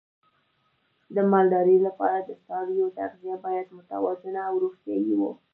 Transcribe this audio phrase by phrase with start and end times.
[1.15, 5.31] د مالدارۍ لپاره د څارویو تغذیه باید متوازنه او روغتیايي وي.